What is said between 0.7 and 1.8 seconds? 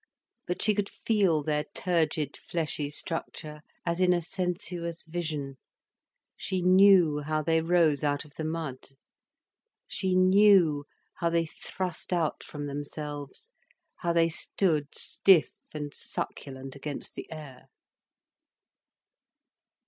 could feel their